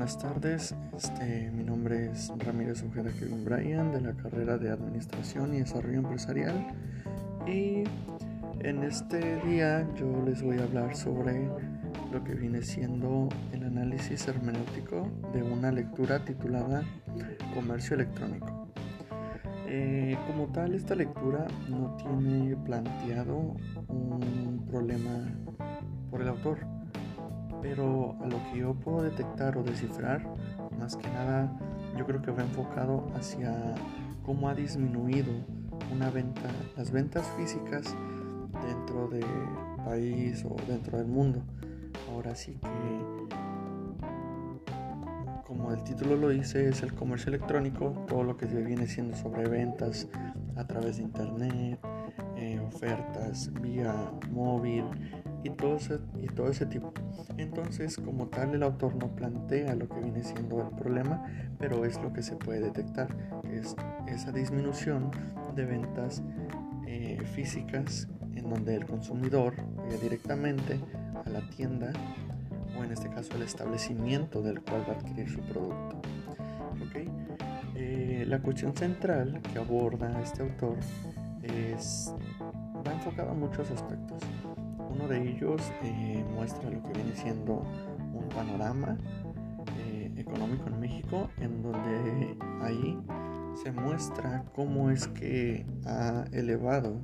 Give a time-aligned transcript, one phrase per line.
[0.00, 0.74] buenas tardes.
[0.96, 5.98] Este, mi nombre es Ramírez Ojeda Kevin Bryan de la carrera de Administración y Desarrollo
[5.98, 6.68] Empresarial.
[7.46, 7.84] Y
[8.60, 11.50] en este día yo les voy a hablar sobre
[12.10, 16.82] lo que viene siendo el análisis hermenéutico de una lectura titulada
[17.54, 18.68] Comercio Electrónico.
[19.66, 23.54] Eh, como tal, esta lectura no tiene planteado
[23.88, 25.28] un problema
[26.10, 26.79] por el autor
[27.62, 30.26] pero a lo que yo puedo detectar o descifrar,
[30.78, 31.52] más que nada,
[31.96, 33.74] yo creo que va enfocado hacia
[34.24, 35.32] cómo ha disminuido
[35.92, 37.94] una venta, las ventas físicas
[38.66, 39.24] dentro del
[39.84, 41.42] país o dentro del mundo.
[42.12, 43.36] Ahora sí que,
[45.50, 49.48] como el título lo dice, es el comercio electrónico, todo lo que viene siendo sobre
[49.48, 50.06] ventas
[50.54, 51.80] a través de internet,
[52.36, 54.84] eh, ofertas vía móvil,
[55.42, 56.92] y todo, ese, y todo ese tipo.
[57.36, 61.24] Entonces, como tal, el autor no plantea lo que viene siendo el problema,
[61.58, 63.08] pero es lo que se puede detectar,
[63.42, 63.74] que es
[64.06, 65.10] esa disminución
[65.56, 66.22] de ventas
[66.86, 68.06] eh, físicas
[68.36, 70.78] en donde el consumidor vaya directamente
[71.24, 71.92] a la tienda
[72.84, 76.00] en este caso el establecimiento del cual va a adquirir su producto.
[77.74, 80.76] Eh, la cuestión central que aborda este autor
[81.42, 82.12] es,
[82.86, 84.22] va enfocado a muchos aspectos.
[84.90, 87.64] Uno de ellos eh, muestra lo que viene siendo
[88.12, 88.98] un panorama
[89.78, 92.98] eh, económico en México, en donde ahí
[93.54, 96.96] se muestra cómo es que ha elevado,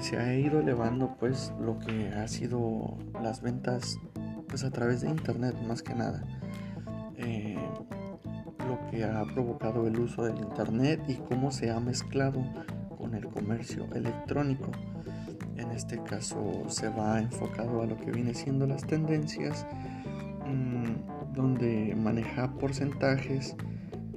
[0.00, 3.98] se, ha ido elevando pues lo que ha sido las ventas
[4.48, 6.24] pues a través de internet más que nada.
[7.16, 7.58] Eh,
[8.68, 12.42] lo que ha provocado el uso del internet y cómo se ha mezclado
[12.96, 14.70] con el comercio electrónico.
[15.56, 19.66] En este caso se va enfocado a lo que viene siendo las tendencias,
[20.46, 23.56] mm, donde maneja porcentajes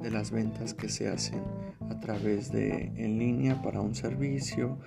[0.01, 1.41] de las ventas que se hacen
[1.89, 4.77] a través de en línea para un servicio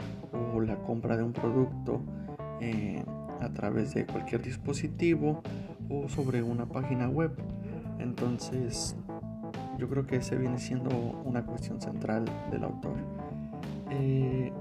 [0.55, 2.03] o la compra de un producto
[2.61, 3.05] eh,
[3.41, 5.43] a través de cualquier dispositivo
[5.91, 7.33] o sobre una página web.
[7.99, 8.97] Entonces,
[9.79, 10.91] yo creo que ese viene siendo
[11.25, 12.97] una cuestión central del autor.
[13.91, 14.53] Eh,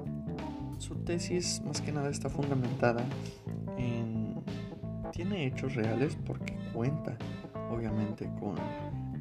[0.79, 3.03] su tesis más que nada está fundamentada
[3.77, 4.41] en...
[5.11, 7.15] Tiene hechos reales porque cuenta
[7.69, 8.55] obviamente con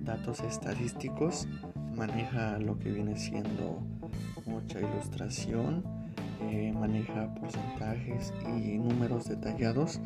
[0.05, 1.47] datos estadísticos,
[1.95, 3.81] maneja lo que viene siendo
[4.47, 5.85] mucha ilustración,
[6.51, 10.01] eh, maneja porcentajes y números detallados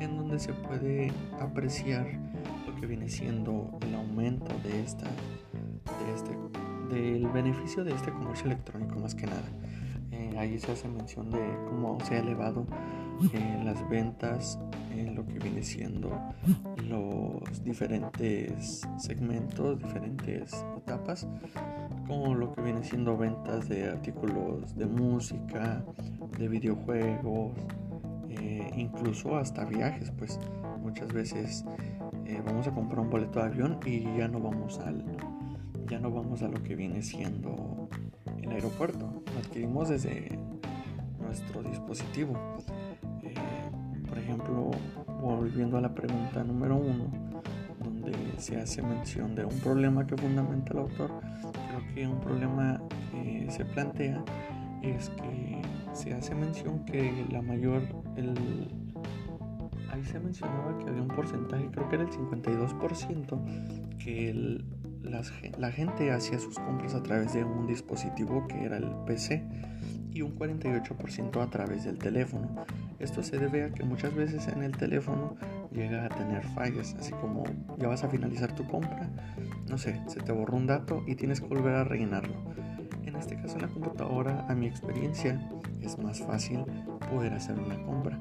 [0.00, 2.06] en donde se puede apreciar
[2.66, 8.46] lo que viene siendo el aumento de esta, de este, del beneficio de este comercio
[8.46, 9.48] electrónico más que nada.
[10.38, 12.64] Ahí se hace mención de cómo se ha elevado
[13.32, 14.56] eh, las ventas
[14.92, 16.16] en lo que viene siendo
[16.88, 21.26] los diferentes segmentos, diferentes etapas,
[22.08, 25.84] como lo que viene siendo ventas de artículos de música,
[26.38, 27.52] de videojuegos,
[28.30, 30.40] eh, incluso hasta viajes, pues
[30.80, 31.64] muchas veces
[32.24, 35.04] eh, vamos a comprar un boleto de avión y ya no vamos al
[35.86, 37.88] ya no vamos a lo que viene siendo
[38.42, 39.22] el aeropuerto.
[39.32, 40.38] Lo adquirimos desde
[41.18, 42.34] nuestro dispositivo.
[43.22, 43.34] Eh,
[44.06, 44.70] por ejemplo,
[45.20, 47.10] volviendo a la pregunta número uno,
[47.82, 51.10] donde se hace mención de un problema que fundamenta el autor,
[51.94, 52.80] que un problema
[53.10, 54.24] que se plantea
[54.82, 55.62] es que
[55.92, 57.82] se hace mención que la mayor,
[58.16, 58.34] el,
[59.90, 64.64] ahí se mencionaba que había un porcentaje, creo que era el 52%, que el,
[65.58, 69.44] la gente hacía sus compras a través de un dispositivo que era el PC
[70.12, 72.64] y un 48% a través del teléfono.
[72.98, 75.36] Esto se debe a que muchas veces en el teléfono
[75.72, 77.44] llega a tener fallas, así como
[77.78, 79.10] ya vas a finalizar tu compra,
[79.68, 82.34] no sé, se te borró un dato y tienes que volver a rellenarlo.
[83.04, 85.40] En este caso en la computadora, a mi experiencia,
[85.80, 86.64] es más fácil
[87.10, 88.20] poder hacer una compra.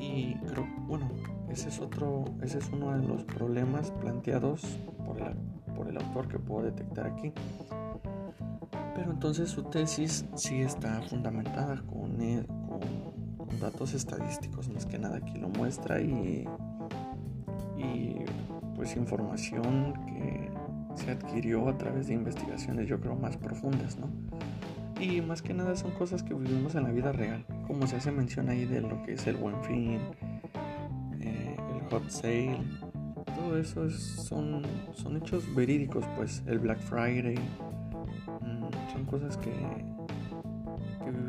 [0.00, 1.10] Y creo, bueno,
[1.50, 5.34] ese es otro, ese es uno de los problemas planteados por el
[5.80, 7.32] por el autor que puedo detectar aquí.
[8.94, 12.59] Pero entonces su tesis sí está fundamentada con, con,
[13.60, 16.46] datos estadísticos, más que nada aquí lo muestra y,
[17.76, 18.16] y
[18.76, 20.50] pues información que
[20.94, 24.08] se adquirió a través de investigaciones yo creo más profundas, ¿no?
[25.00, 28.12] Y más que nada son cosas que vivimos en la vida real, como se hace
[28.12, 29.98] mención ahí de lo que es el buen fin,
[31.20, 32.58] eh, el hot sale,
[33.58, 34.62] eso son,
[34.92, 37.36] son hechos verídicos, pues el Black Friday,
[38.42, 39.50] mm, son cosas que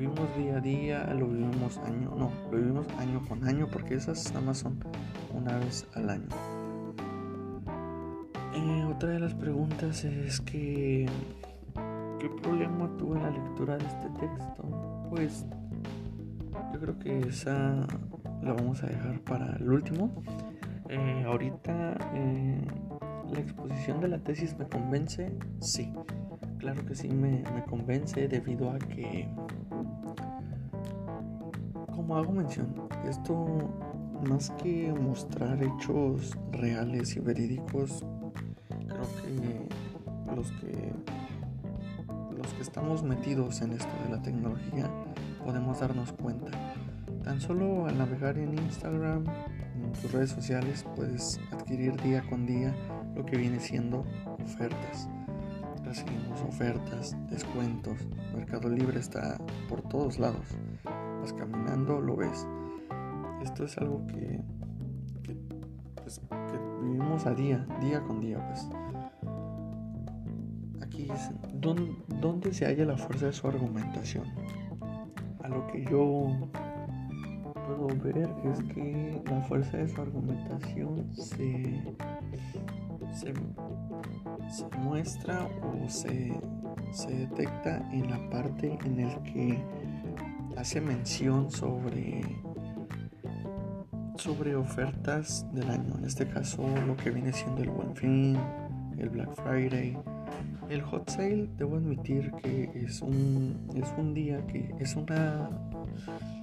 [0.02, 4.34] vivimos día a día, lo vivimos año, no, lo vivimos año con año porque esas
[4.34, 4.80] nada más son
[5.32, 6.28] una vez al año.
[8.56, 11.06] Eh, otra de las preguntas es que
[12.20, 15.08] ¿qué problema tuve en la lectura de este texto?
[15.12, 15.46] Pues
[16.74, 17.86] yo creo que esa
[18.42, 20.24] la vamos a dejar para el último.
[20.90, 22.66] Eh, ahorita eh,
[23.32, 25.94] la exposición de la tesis me convence, sí,
[26.58, 29.30] claro que sí me, me convence debido a que,
[32.12, 32.68] como hago mención,
[33.08, 33.48] esto
[34.28, 38.04] más que mostrar hechos reales y verídicos,
[38.86, 40.94] creo que los que
[42.36, 44.92] los que estamos metidos en esto de la tecnología
[45.46, 46.52] podemos darnos cuenta.
[47.24, 49.24] Tan solo al navegar en Instagram,
[49.82, 52.76] en tus redes sociales, puedes adquirir día con día
[53.16, 54.04] lo que viene siendo
[54.44, 55.08] ofertas.
[55.86, 58.06] Recibimos ofertas, descuentos.
[58.36, 59.38] Mercado Libre está
[59.70, 60.46] por todos lados.
[61.22, 62.48] Vas caminando, lo ves.
[63.44, 64.42] Esto es algo que,
[65.96, 68.44] pues, que vivimos a día, día con día.
[68.48, 68.68] Pues.
[70.82, 74.26] Aquí es donde se halla la fuerza de su argumentación.
[75.44, 76.28] A lo que yo
[77.68, 81.84] puedo ver es que la fuerza de su argumentación se,
[83.14, 83.34] se,
[84.80, 86.34] muestra o se,
[86.92, 89.64] se detecta en la parte en el que
[90.58, 92.22] hace mención sobre
[94.18, 98.38] sobre ofertas del año en este caso lo que viene siendo el buen fin
[98.98, 99.98] el black friday
[100.70, 105.50] el hot sale debo admitir que es un es un día que es una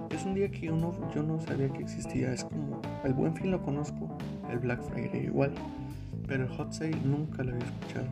[0.09, 0.73] es un día que yo
[1.23, 2.33] no sabía que existía.
[2.33, 4.17] Es como, el buen fin lo conozco,
[4.49, 5.53] el Black Friday igual,
[6.27, 8.07] pero el hot sale nunca lo había escuchado.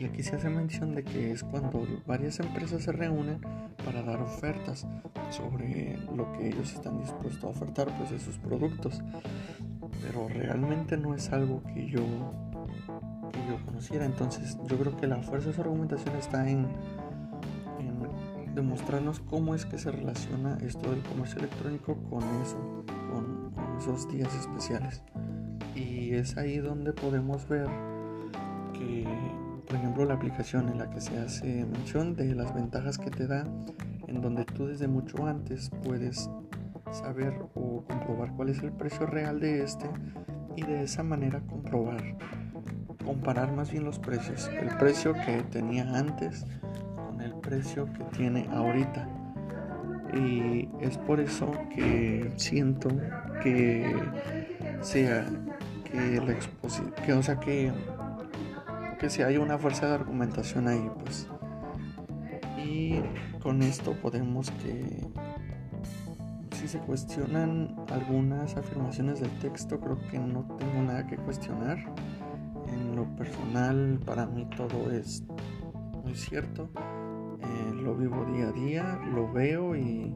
[0.00, 3.38] Y aquí se hace mención de que es cuando varias empresas se reúnen
[3.84, 4.86] para dar ofertas
[5.28, 9.02] sobre lo que ellos están dispuestos a ofertar pues de sus productos.
[10.00, 12.00] Pero realmente no es algo que yo
[13.30, 14.06] que yo conociera.
[14.06, 16.66] Entonces yo creo que la fuerza de su argumentación está en
[18.54, 24.34] demostrarnos cómo es que se relaciona esto del comercio electrónico con eso, con, esos días
[24.34, 25.02] especiales.
[25.74, 27.68] Y es ahí donde podemos ver
[28.72, 29.06] que,
[29.70, 33.28] por ejemplo, la aplicación en la que se hace mención de las ventajas que te
[33.28, 33.44] da,
[34.08, 36.28] en donde tú desde mucho antes puedes
[36.90, 39.88] saber o comprobar cuál es el precio real de este
[40.56, 42.02] y de esa manera comprobar,
[43.04, 46.44] comparar más bien los precios, el precio que tenía antes
[47.22, 49.08] el precio que tiene ahorita.
[50.14, 52.88] Y es por eso que siento
[53.40, 53.94] que
[54.80, 55.24] sea
[55.84, 57.70] que la exposición, o sea que
[59.00, 61.26] que si hay una fuerza de argumentación ahí, pues.
[62.62, 63.00] Y
[63.42, 65.08] con esto podemos que
[66.52, 71.78] si se cuestionan algunas afirmaciones del texto, creo que no tengo nada que cuestionar.
[72.68, 75.24] En lo personal, para mí todo es
[76.04, 76.68] muy cierto.
[77.40, 80.14] Eh, lo vivo día a día, lo veo y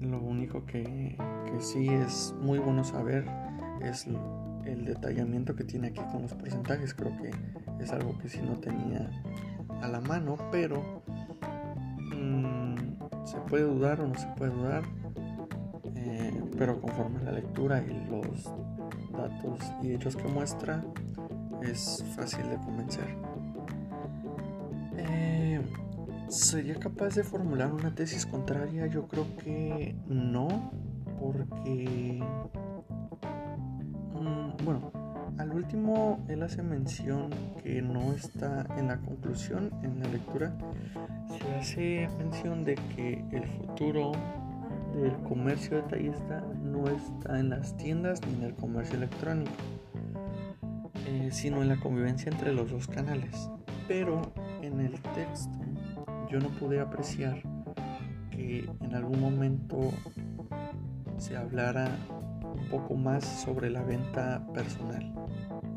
[0.00, 3.26] lo único que, que sí es muy bueno saber
[3.82, 4.06] es
[4.64, 6.94] el detallamiento que tiene aquí con los porcentajes.
[6.94, 7.32] Creo que
[7.80, 9.10] es algo que sí no tenía
[9.82, 11.02] a la mano, pero
[12.14, 12.76] mm,
[13.24, 14.82] se puede dudar o no se puede dudar.
[15.94, 18.44] Eh, pero conforme la lectura y los
[19.12, 20.84] datos y hechos que muestra,
[21.62, 23.06] es fácil de convencer.
[24.96, 25.60] Eh,
[26.28, 28.86] ¿Sería capaz de formular una tesis contraria?
[28.86, 30.70] Yo creo que no,
[31.20, 32.22] porque...
[34.14, 34.92] Mm, bueno,
[35.38, 37.30] al último él hace mención
[37.62, 40.52] que no está en la conclusión, en la lectura,
[41.28, 44.12] se hace mención de que el futuro
[44.94, 49.52] del comercio detallista no está en las tiendas ni en el comercio electrónico,
[51.06, 53.48] eh, sino en la convivencia entre los dos canales.
[53.86, 54.20] Pero
[54.62, 55.58] en el texto
[56.30, 57.40] yo no pude apreciar
[58.30, 59.92] que en algún momento
[61.16, 61.96] se hablara
[62.70, 65.12] poco más sobre la venta personal,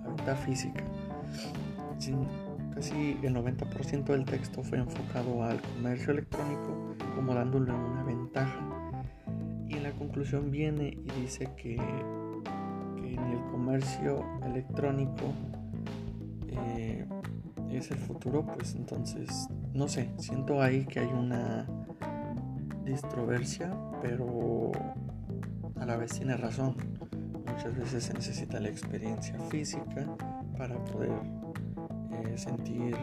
[0.03, 0.83] la venta física.
[2.73, 8.59] casi el 90% del texto fue enfocado al comercio electrónico como dándole una ventaja.
[9.67, 15.33] Y en la conclusión viene y dice que, en el comercio electrónico
[16.49, 17.05] eh,
[17.69, 21.67] es el futuro, pues entonces, no sé, siento ahí que hay una
[22.83, 23.71] distroversia,
[24.01, 24.71] pero
[25.91, 26.73] la vez tiene razón.
[27.45, 30.07] Muchas veces se necesita la experiencia física
[30.57, 31.11] para poder
[32.13, 32.95] eh, sentir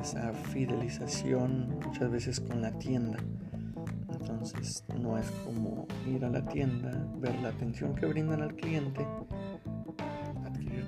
[0.00, 3.18] esa fidelización muchas veces con la tienda.
[4.10, 9.06] Entonces no es como ir a la tienda, ver la atención que brindan al cliente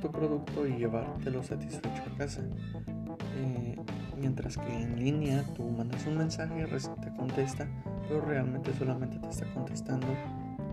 [0.00, 2.40] tu producto y llevártelo satisfecho a casa.
[3.36, 3.76] Eh,
[4.18, 6.66] mientras que en línea tú mandas un mensaje,
[7.02, 7.68] te contesta,
[8.08, 10.06] pero realmente solamente te está contestando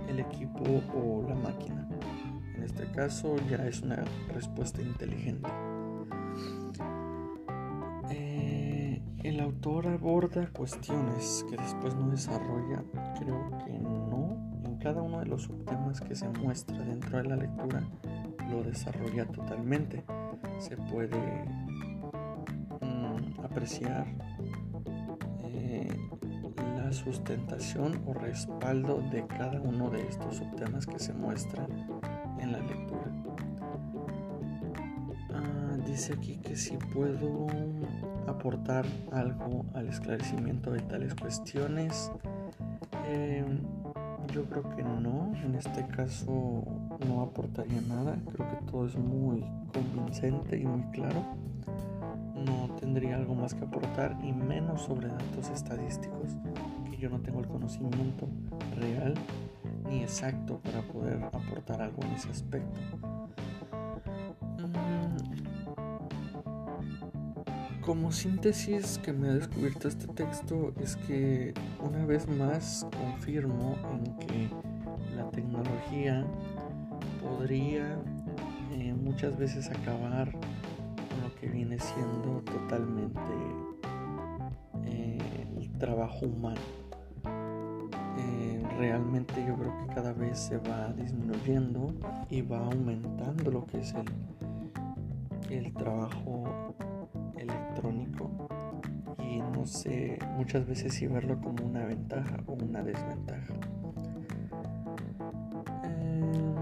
[0.08, 0.64] el equipo
[0.96, 1.88] o la máquina.
[2.56, 5.50] En este caso ya es una respuesta inteligente.
[8.10, 12.84] Eh, el autor aborda cuestiones que después no desarrolla.
[13.20, 14.62] Creo que no.
[14.66, 17.84] En cada uno de los subtemas que se muestra dentro de la lectura
[18.50, 20.04] lo desarrolla totalmente.
[20.60, 21.46] Se puede
[22.82, 24.08] mm, apreciar
[26.92, 31.68] sustentación o respaldo de cada uno de estos subtemas que se muestran
[32.40, 33.12] en la lectura.
[35.34, 37.48] Ah, dice aquí que si puedo
[38.28, 42.12] aportar algo al esclarecimiento de tales cuestiones.
[43.08, 43.62] Em,
[44.34, 46.64] yo creo que no, en este caso
[47.08, 51.24] no aportaría nada, creo que todo es muy convincente y muy claro.
[52.36, 56.36] No tendría algo más que aportar y menos sobre datos estadísticos,
[56.98, 58.28] yo no tengo el conocimiento
[58.76, 59.14] real
[59.90, 62.80] ni exacto para poder aportar algo en ese aspecto.
[67.82, 74.18] Como síntesis que me ha descubierto este texto es que una vez más confirmo en
[74.28, 74.50] que
[75.16, 76.26] la tecnología
[77.22, 77.98] podría
[78.74, 83.22] eh, muchas veces acabar con lo que viene siendo totalmente
[84.84, 86.87] eh, el trabajo humano.
[88.78, 91.96] Realmente yo creo que cada vez se va disminuyendo
[92.30, 94.06] y va aumentando lo que es el,
[95.50, 96.76] el trabajo
[97.38, 98.48] electrónico
[99.20, 103.56] y no sé muchas veces si verlo como una ventaja o una desventaja.
[105.84, 106.56] Em,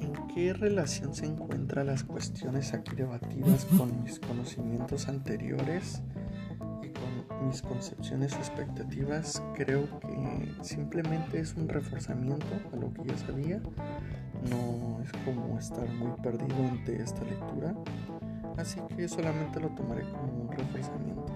[0.00, 6.02] ¿En qué relación se encuentran las cuestiones aquí debatidas con mis conocimientos anteriores
[7.40, 9.42] mis concepciones o expectativas?
[9.54, 13.60] Creo que simplemente es un reforzamiento a lo que ya sabía
[14.48, 17.74] no es como estar muy perdido ante esta lectura,
[18.56, 21.26] así que solamente lo tomaré como un reforzamiento.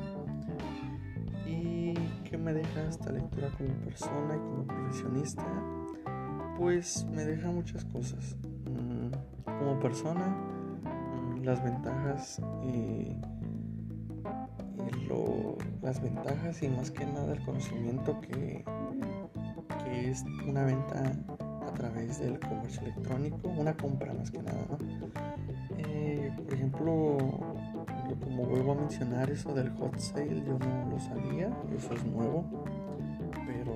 [1.46, 1.94] ¿Y
[2.25, 5.44] qué me deja esta lectura como persona y como profesionista?
[6.56, 8.37] Pues me deja muchas cosas.
[8.66, 9.11] Mm,
[9.44, 13.16] como persona, mm, las ventajas y,
[15.83, 18.64] las ventajas y más que nada el conocimiento que,
[19.85, 21.12] que es una venta
[21.75, 24.79] través del comercio electrónico, una compra más que nada, ¿no?
[25.79, 27.19] Eh, por ejemplo,
[28.23, 32.45] como vuelvo a mencionar eso del hot sale, yo no lo sabía, eso es nuevo,
[33.47, 33.75] pero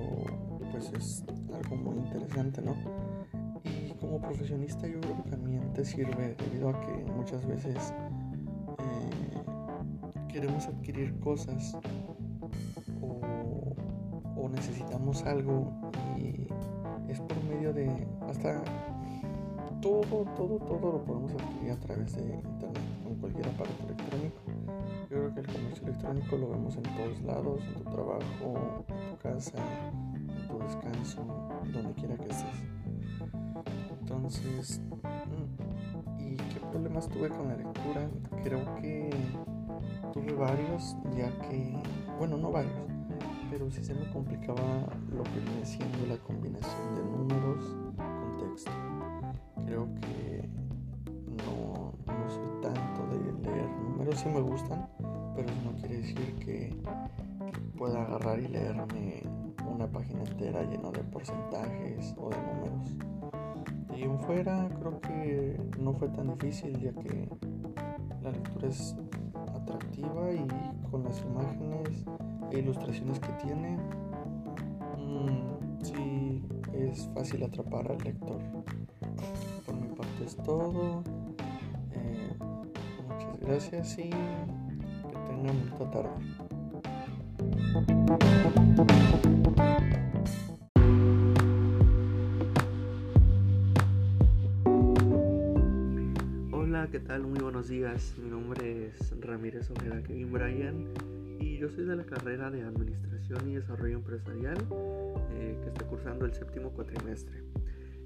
[0.71, 1.23] pues es
[1.53, 2.75] algo muy interesante, ¿no?
[3.63, 7.93] Y como profesionista yo creo que también te sirve debido a que muchas veces
[10.31, 11.75] queremos adquirir cosas
[13.01, 15.71] o, necesitamos algo
[16.17, 16.47] y
[17.07, 18.63] es por medio de hasta
[19.81, 24.39] todo, todo, todo lo podemos adquirir a través de internet con cualquier aparato electrónico.
[25.09, 29.11] Yo creo que el comercio electrónico lo vemos en todos lados, en tu trabajo, en
[29.11, 29.57] tu casa,
[30.15, 31.25] en tu descanso,
[31.71, 32.63] donde quiera que estés.
[34.01, 38.09] Entonces, mm, ¿y qué problemas tuve con la lectura?
[38.43, 39.09] Creo que
[40.11, 41.75] tuve varios, ya que,
[42.17, 42.73] bueno, no varios,
[43.49, 44.61] pero sí se me complicaba
[45.11, 48.71] lo que viene siendo la combinación de números con texto.
[49.65, 50.49] Creo que
[51.45, 54.87] no, no soy tanto de leer números, sí me gustan,
[55.35, 56.75] pero no quiere decir que,
[57.79, 59.23] pueda agarrar y leerme
[59.65, 62.97] una página entera llena de porcentajes o de números.
[63.95, 67.29] Y en fuera creo que no fue tan difícil ya que
[68.21, 68.97] la lectura es
[69.69, 70.47] atractiva y
[70.89, 72.05] con las imágenes
[72.51, 73.77] e ilustraciones que tiene,
[74.97, 78.39] mm, sí es fácil atrapar al lector.
[79.65, 81.03] Por mi parte es todo.
[81.91, 82.35] Eh,
[83.07, 86.09] muchas gracias y que tengan mucha tarde.
[96.91, 97.21] ¿Qué tal?
[97.21, 98.15] Muy buenos días.
[98.17, 100.85] Mi nombre es Ramírez Ojeda Kevin Bryan
[101.39, 104.57] y yo soy de la carrera de Administración y Desarrollo Empresarial
[105.33, 107.43] eh, que está cursando el séptimo cuatrimestre.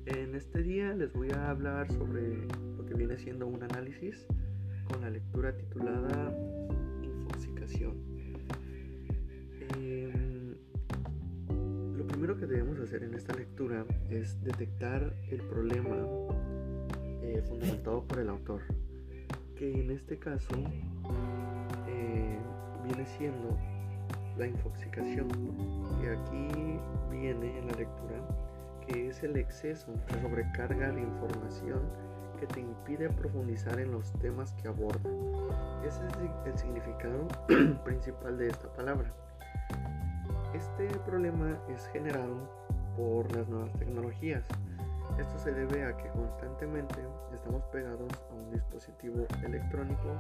[0.06, 2.46] En este día les voy a hablar sobre
[2.78, 4.26] lo que viene siendo un análisis
[4.92, 6.36] con la lectura titulada
[7.02, 7.94] Infoxicación.
[9.78, 10.56] Em,
[11.96, 15.96] lo primero que debemos hacer en esta lectura es detectar el problema
[17.24, 18.62] eh, fundamentado por el autor,
[19.56, 20.54] que en este caso
[21.88, 22.38] eh,
[22.84, 23.58] viene siendo
[24.38, 25.30] la infoxicación,
[26.02, 28.18] que aquí viene en la lectura,
[28.86, 31.82] que es el exceso, la sobrecarga de información
[32.40, 35.10] que te impide profundizar en los temas que aborda.
[35.88, 36.14] Ese es
[36.46, 37.28] el significado
[37.86, 39.14] principal de esta palabra.
[40.54, 42.50] Este problema es generado
[42.98, 44.46] por las nuevas tecnologías.
[45.18, 47.02] Esto se debe a que constantemente
[47.34, 50.16] estamos pegados a un dispositivo electrónico,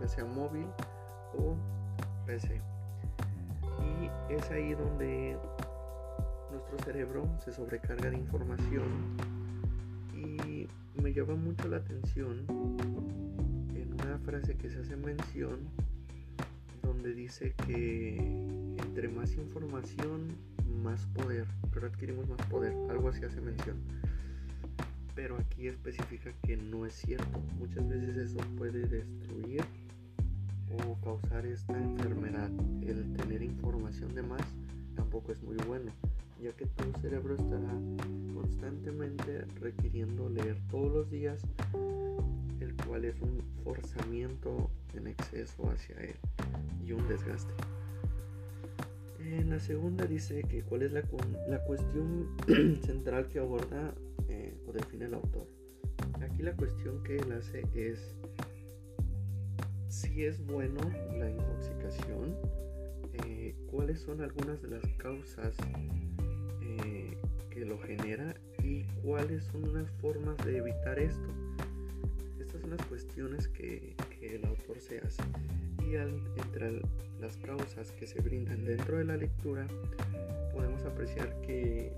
[0.00, 0.66] ya sea móvil
[1.38, 1.56] o
[2.26, 2.60] PC.
[3.80, 5.38] Y es ahí donde
[6.50, 9.16] nuestro cerebro se sobrecarga de información
[10.14, 10.68] y
[11.00, 12.46] me llama mucho la atención
[13.74, 15.68] en una frase que se hace mención
[16.82, 18.16] donde dice que
[18.78, 20.28] entre más información,
[20.82, 23.76] más poder, pero adquirimos más poder, algo así hace mención.
[25.14, 27.40] Pero aquí especifica que no es cierto.
[27.58, 29.62] Muchas veces eso puede destruir
[30.86, 32.50] o causar esta enfermedad.
[32.82, 34.42] El tener información de más
[34.96, 35.92] tampoco es muy bueno,
[36.42, 37.72] ya que tu cerebro estará
[38.34, 41.42] constantemente requiriendo leer todos los días,
[42.60, 46.16] el cual es un forzamiento en exceso hacia él
[46.86, 47.52] y un desgaste.
[49.18, 51.02] En la segunda dice que cuál es la,
[51.48, 52.28] la cuestión
[52.84, 53.94] central que aborda
[54.72, 55.46] define el autor.
[56.20, 58.14] Aquí la cuestión que él hace es
[59.88, 60.80] si es bueno
[61.18, 62.36] la intoxicación,
[63.24, 65.54] eh, cuáles son algunas de las causas
[66.62, 67.16] eh,
[67.50, 71.28] que lo genera y cuáles son las formas de evitar esto.
[72.40, 75.22] Estas son las cuestiones que, el autor se hace
[75.84, 76.80] y entre
[77.20, 79.66] las causas que se brindan dentro de la lectura
[80.52, 81.92] podemos apreciar que,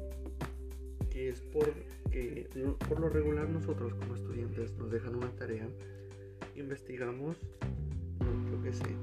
[1.14, 2.48] que es porque
[2.88, 5.68] por lo regular nosotros como estudiantes nos dejan una tarea,
[6.56, 7.36] investigamos,
[8.50, 8.96] yo qué sé,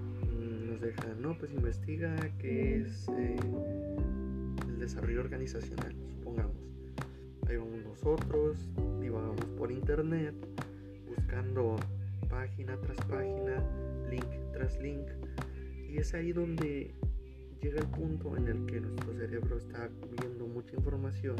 [0.67, 3.37] nos dejan, no, pues investiga qué es eh,
[4.67, 6.57] el desarrollo organizacional, supongamos.
[7.47, 8.69] Ahí vamos nosotros,
[8.99, 10.35] divagamos por internet,
[11.07, 11.77] buscando
[12.29, 13.63] página tras página,
[14.09, 15.07] link tras link.
[15.89, 16.93] Y es ahí donde
[17.61, 21.37] llega el punto en el que nuestro cerebro está viendo mucha información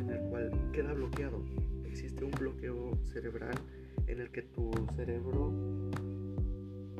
[0.00, 1.42] en el cual queda bloqueado.
[1.84, 3.54] Existe un bloqueo cerebral
[4.06, 5.52] en el que tu cerebro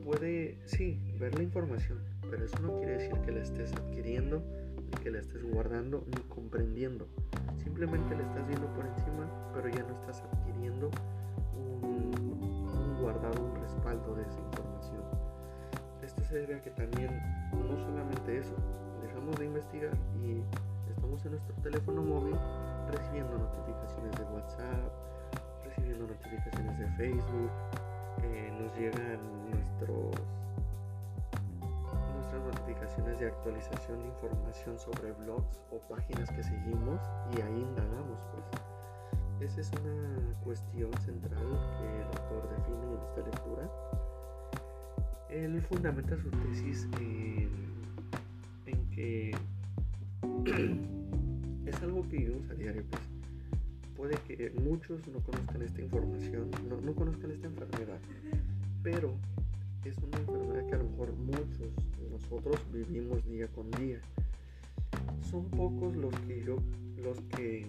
[0.05, 1.98] puede, sí, ver la información,
[2.31, 4.42] pero eso no quiere decir que la estés adquiriendo,
[4.76, 7.09] ni que la estés guardando, ni comprendiendo.
[7.57, 10.90] Simplemente la estás viendo por encima, pero ya no estás adquiriendo
[11.55, 15.02] un, guardado, un respaldo de esa información.
[16.02, 17.11] Esto se debe a que también,
[17.52, 18.55] no solamente eso,
[19.02, 20.40] dejamos de investigar y
[21.07, 22.37] en nuestro teléfono móvil
[22.90, 24.92] recibiendo notificaciones de WhatsApp,
[25.64, 27.51] recibiendo notificaciones de Facebook,
[28.23, 30.14] eh, nos llegan nuestros
[32.16, 37.01] nuestras notificaciones de actualización de información sobre blogs o páginas que seguimos
[37.37, 38.66] y ahí indagamos pues
[39.40, 41.47] esa es una cuestión central
[41.79, 43.71] que el autor define en esta lectura.
[45.29, 47.77] Él fundamenta su tesis en,
[48.90, 49.37] que
[51.67, 52.83] es algo que vivimos a diario.
[52.91, 53.03] Pues.
[53.97, 57.99] Puede que muchos no conozcan esta información, no, no conozcan esta enfermedad,
[58.83, 59.15] pero
[59.85, 64.01] es una enfermedad que a lo mejor muchos de nosotros vivimos día con día.
[65.23, 66.59] Son pocos los que yo,
[67.03, 67.67] los que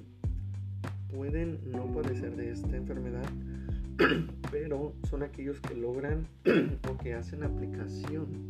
[1.14, 3.30] pueden no padecer de esta enfermedad,
[4.52, 6.28] pero son aquellos que logran
[6.90, 8.48] o que hacen aplicación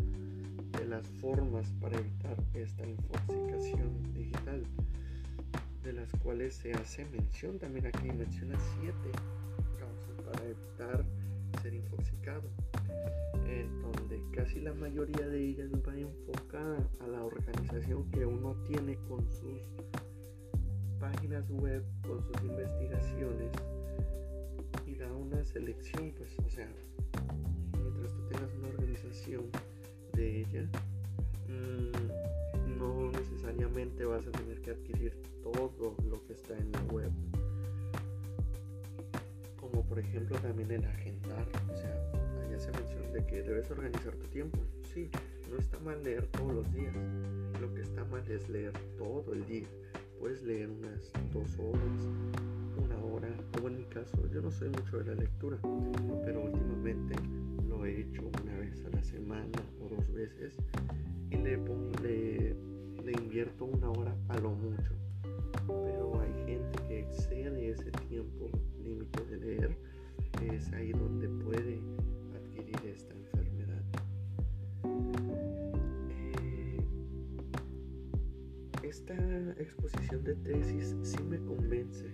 [0.87, 4.63] las formas para evitar esta infoxicación digital,
[5.83, 9.11] de las cuales se hace mención también aquí, menciona siete
[9.77, 11.05] causas para evitar
[11.61, 12.49] ser infoxicado,
[13.45, 18.95] en donde casi la mayoría de ellas va enfocada a la organización que uno tiene
[19.07, 19.61] con sus
[20.99, 23.51] páginas web con sus investigaciones
[24.85, 26.67] y da una selección, pues, o sea,
[27.73, 29.43] mientras tú tengas una organización
[30.17, 30.67] de ella,
[31.47, 37.11] mm, no necesariamente vas a tener que adquirir todo lo que está en la web.
[39.59, 42.11] Como por ejemplo también el agendar, o sea,
[42.45, 44.57] allá se menciona de que debes organizar tu tiempo.
[44.93, 45.09] Sí,
[45.49, 46.93] no está mal leer todos los días,
[47.61, 49.67] lo que está mal es leer todo el día
[50.19, 52.07] puedes leer unas dos horas,
[52.77, 53.29] una hora,
[53.61, 55.57] o en mi caso, yo no soy mucho de la lectura,
[56.25, 57.15] pero últimamente
[57.67, 59.66] lo he hecho una vez a la semana
[60.13, 60.57] veces
[61.29, 61.57] y le,
[62.01, 62.55] le,
[63.03, 64.93] le invierto una hora a lo mucho.
[65.67, 68.49] Pero hay gente que excede ese tiempo
[68.83, 69.77] límite de leer.
[70.53, 71.79] Es ahí donde puede
[72.35, 73.83] adquirir esta enfermedad.
[76.09, 76.81] Eh,
[78.83, 79.15] esta
[79.59, 82.05] exposición de tesis sí me convence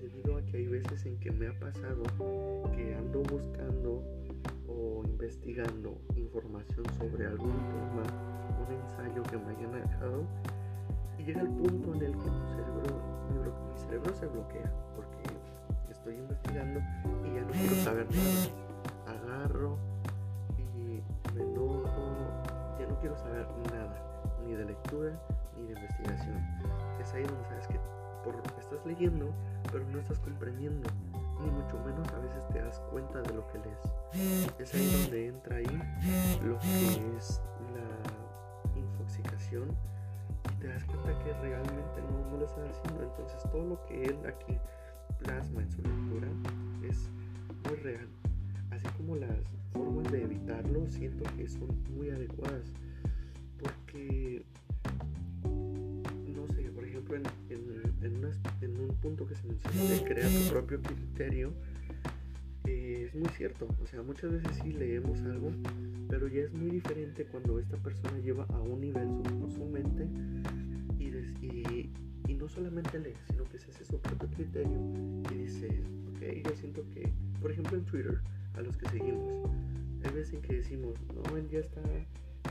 [0.00, 2.02] debido a que hay veces en que me ha pasado
[2.74, 4.02] que ando buscando
[5.04, 8.04] investigando información sobre algún tema,
[8.66, 10.24] un ensayo que me hayan dejado,
[11.18, 15.22] y llega el punto en el que mi cerebro, mi, cerebro se bloquea porque
[15.90, 16.80] estoy investigando
[17.24, 19.18] y ya no quiero saber nada.
[19.18, 19.78] Agarro
[20.56, 21.02] y
[21.34, 21.88] me enojo,
[22.78, 25.20] ya no quiero saber nada, ni de lectura
[25.56, 26.36] ni de investigación.
[27.00, 27.80] Es ahí donde sabes que
[28.24, 29.32] por, estás leyendo,
[29.72, 30.88] pero no estás comprendiendo
[31.40, 34.52] ni mucho menos a veces te das cuenta de lo que lees.
[34.58, 35.82] Es ahí donde entra ahí
[36.44, 37.40] lo que es
[37.74, 39.68] la infoxicación
[40.50, 43.04] y te das cuenta que realmente no, no lo estás haciendo.
[43.04, 44.58] Entonces todo lo que él aquí
[45.18, 46.28] plasma en su lectura
[46.88, 47.08] es
[47.64, 48.08] muy real.
[48.70, 49.38] Así como las
[49.72, 52.72] formas de evitarlo siento que son muy adecuadas.
[53.58, 54.44] Porque,
[55.42, 57.24] no sé, por ejemplo en,
[58.02, 61.52] en un punto que se menciona de crear tu propio criterio,
[62.64, 63.68] eh, es muy cierto.
[63.82, 65.50] O sea, muchas veces sí leemos algo,
[66.08, 70.06] pero ya es muy diferente cuando esta persona lleva a un nivel su, su mente
[70.98, 71.06] y,
[71.44, 71.92] y,
[72.26, 74.78] y, no solamente lee, sino que se hace su propio criterio
[75.32, 75.82] y dice,
[76.14, 78.20] ok, yo siento que, por ejemplo en Twitter,
[78.54, 79.50] a los que seguimos,
[80.04, 81.80] hay veces en que decimos, no, él ya está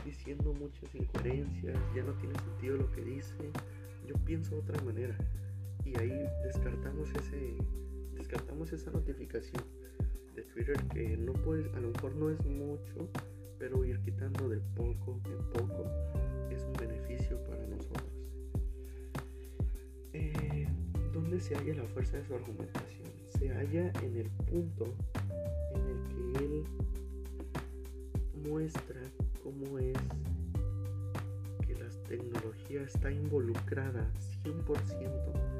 [0.04, 3.34] diciendo muchas incoherencias, ya no tiene sentido lo que dice,
[4.08, 5.16] yo pienso de otra manera
[5.84, 7.56] y ahí descartamos ese
[8.14, 9.62] descartamos esa notificación
[10.34, 13.08] de Twitter que no puedes a lo mejor no es mucho
[13.58, 15.84] pero ir quitando de poco en poco
[16.50, 18.12] es un beneficio para nosotros
[20.14, 20.66] eh,
[21.12, 23.08] ¿dónde se halla la fuerza de su argumentación?
[23.26, 24.94] se halla en el punto
[25.74, 26.64] en el que él
[28.48, 29.00] muestra
[29.42, 29.96] cómo es
[32.08, 34.10] tecnología está involucrada
[34.44, 35.58] 100%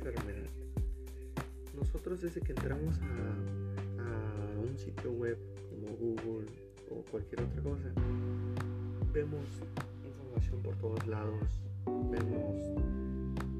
[0.00, 0.48] enfermedad.
[1.76, 3.60] Nosotros desde que entramos a,
[4.60, 5.38] un sitio web
[5.70, 6.46] como Google
[6.90, 7.90] o cualquier otra cosa,
[9.12, 9.46] vemos
[10.04, 12.62] información por todos lados, vemos,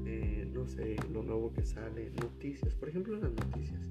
[0.05, 3.81] eh, no sé, lo nuevo que sale, noticias, por ejemplo las noticias.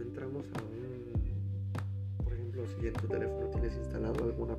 [0.00, 4.56] Entramos a un, por ejemplo, si en tu teléfono tienes instalado alguna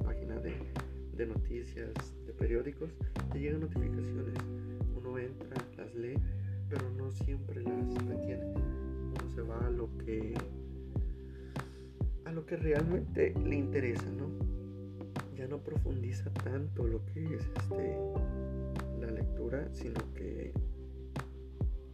[1.19, 1.93] de noticias,
[2.25, 2.89] de periódicos,
[3.33, 4.33] te llegan notificaciones.
[4.95, 6.15] Uno entra, las lee
[6.69, 8.45] pero no siempre las retiene.
[8.45, 10.33] Uno se va a lo que
[12.25, 14.29] a lo que realmente le interesa, ¿no?
[15.35, 17.97] Ya no profundiza tanto lo que es este
[19.01, 20.53] la lectura, sino que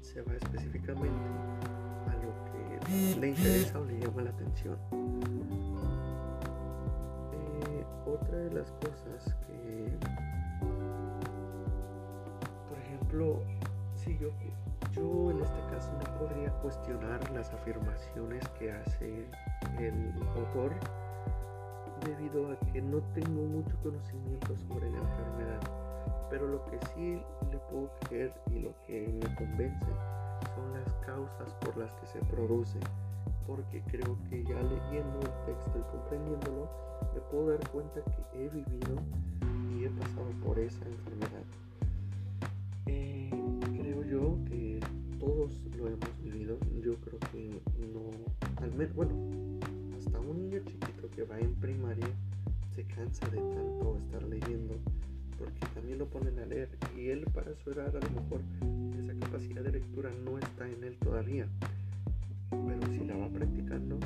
[0.02, 1.08] se va específicamente
[2.08, 4.78] a lo que le interesa o le llama la atención.
[8.26, 9.98] Otra de las cosas que,
[12.70, 13.42] por ejemplo,
[13.94, 14.30] si yo
[14.96, 19.28] yo en este caso no podría cuestionar las afirmaciones que hace
[19.78, 20.72] el autor
[22.06, 25.60] debido a que no tengo mucho conocimiento sobre la enfermedad.
[26.30, 29.92] Pero lo que sí le puedo creer y lo que me convence
[30.56, 32.80] son las causas por las que se produce.
[33.48, 36.70] Porque creo que ya leyendo el texto y comprendiéndolo,
[37.14, 38.96] me puedo dar cuenta que he vivido
[39.72, 41.46] y he pasado por esa enfermedad.
[42.88, 43.30] Eh,
[43.78, 44.80] creo yo que
[45.20, 46.58] todos lo hemos vivido.
[46.82, 47.62] Yo creo que
[47.94, 48.12] no,
[48.64, 49.14] al menos, bueno,
[49.98, 52.08] hasta un niño chiquito que va en primaria
[52.76, 54.76] se cansa de tanto estar leyendo
[55.38, 58.42] porque también lo ponen a leer y él para su edad a lo mejor
[59.00, 61.48] esa capacidad de lectura no está en él todavía
[62.68, 63.98] pero si la va practicando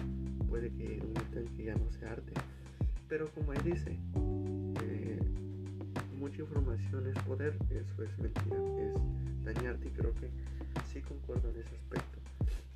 [0.48, 1.14] puede que un
[1.56, 2.34] que ya no se arte
[3.08, 3.98] pero como él dice
[4.84, 5.20] eh,
[6.18, 10.30] mucha información es poder eso es mentira es dañarte y creo que
[10.92, 12.20] sí concuerdo en ese aspecto.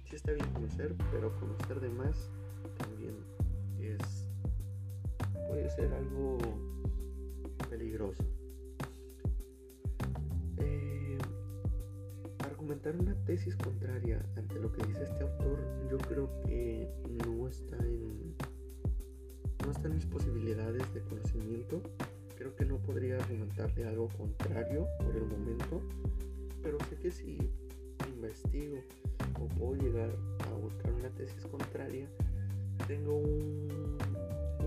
[0.06, 2.30] Sí está bien conocer, pero conocer de más
[2.78, 3.16] también
[3.80, 4.30] es
[5.48, 6.38] puede ser algo
[7.70, 8.24] peligroso.
[12.64, 15.60] Argumentar una tesis contraria ante lo que dice este autor,
[15.92, 16.88] yo creo que
[17.26, 18.36] no está en
[19.66, 21.82] no está mis posibilidades de conocimiento.
[22.38, 25.82] Creo que no podría argumentarle algo contrario por el momento,
[26.62, 27.38] pero sé que si
[28.08, 28.78] investigo
[29.42, 30.10] o puedo llegar
[30.48, 32.08] a buscar una tesis contraria,
[32.88, 33.18] tengo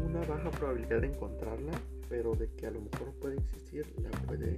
[0.06, 1.72] una baja probabilidad de encontrarla
[2.10, 4.56] pero de que a lo mejor puede existir, la puede,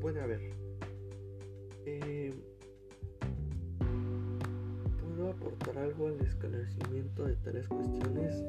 [0.00, 0.63] puede haber.
[1.86, 2.32] Eh,
[5.00, 8.42] ¿Puedo aportar algo al esclarecimiento de tales cuestiones?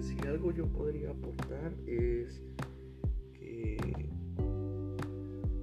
[0.00, 2.42] Si algo yo podría aportar es
[3.34, 3.76] que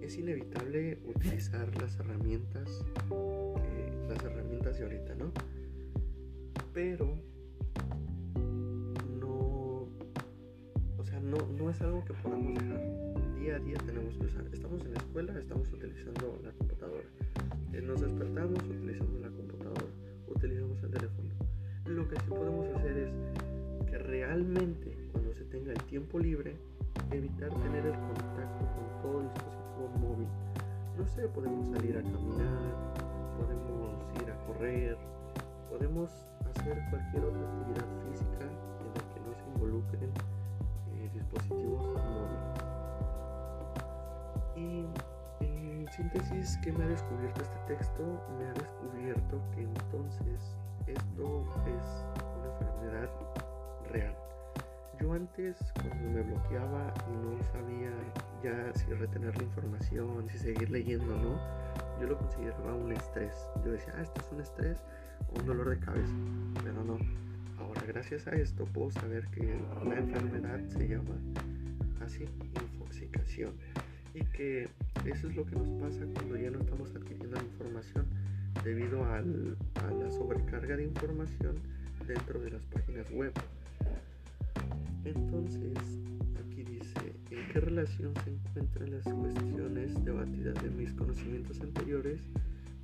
[0.02, 2.86] es inevitable utilizar las herramientas,
[4.08, 5.32] las herramientas de ahorita, ¿no?
[6.74, 7.18] Pero
[11.30, 13.09] no, es algo que podamos dejar.
[13.40, 14.44] Día a día tenemos que usar.
[14.52, 17.06] Estamos en la escuela, estamos utilizando la computadora.
[17.72, 19.86] Eh, nos despertamos, utilizamos la computadora,
[20.28, 21.30] utilizamos el teléfono.
[21.86, 26.58] Lo que sí podemos hacer es que realmente cuando se tenga el tiempo libre,
[27.12, 30.28] evitar tener el contacto con todo dispositivo móvil.
[30.98, 32.94] No sé, podemos salir a caminar,
[33.40, 34.98] podemos ir a correr,
[35.70, 36.12] podemos
[36.44, 38.46] hacer cualquier otra actividad física
[38.82, 40.12] en la que no se involucren
[41.14, 42.59] dispositivos móviles.
[44.60, 44.86] Y
[45.40, 48.04] en síntesis, ¿qué me ha descubierto este texto?
[48.38, 52.06] Me ha descubierto que entonces esto es
[52.38, 53.10] una enfermedad
[53.90, 54.16] real.
[55.00, 57.92] Yo antes, cuando me bloqueaba y no sabía
[58.44, 61.40] ya si retener la información, si seguir leyendo no,
[62.02, 63.34] yo lo consideraba un estrés.
[63.64, 64.84] Yo decía, ah, esto es un estrés
[65.30, 66.14] o un dolor de cabeza,
[66.64, 66.98] pero no
[67.60, 71.16] Ahora, gracias a esto puedo saber que la enfermedad se llama
[72.02, 72.26] así,
[72.62, 73.54] infoxicación.
[74.14, 74.68] Y que
[75.06, 78.06] eso es lo que nos pasa cuando ya no estamos adquiriendo la información
[78.64, 81.56] debido a la sobrecarga de información
[82.08, 83.34] dentro de las páginas web.
[85.06, 85.78] Entonces,
[86.44, 92.20] aquí dice, ¿en qué relación se encuentran las cuestiones debatidas de mis conocimientos anteriores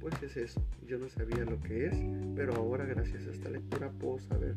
[0.05, 0.61] pues es eso.
[0.87, 1.97] Yo no sabía lo que es,
[2.35, 4.53] pero ahora gracias a esta lectura puedo saber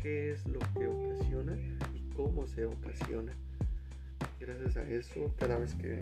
[0.00, 1.56] qué es lo que ocasiona
[1.92, 3.32] y cómo se ocasiona.
[4.46, 5.98] Gracias a eso, cada vez que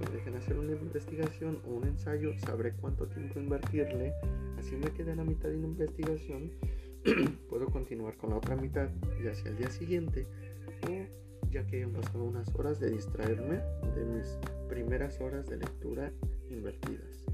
[0.00, 4.12] me dejen hacer una investigación o un ensayo, sabré cuánto tiempo invertirle.
[4.58, 6.50] Así me quede en la mitad de una investigación,
[7.48, 8.88] puedo continuar con la otra mitad,
[9.22, 10.26] ya sea el día siguiente
[10.82, 13.60] o ya que hayan pasado unas horas de distraerme
[13.94, 14.36] de mis
[14.68, 16.12] primeras horas de lectura
[16.50, 17.24] invertidas.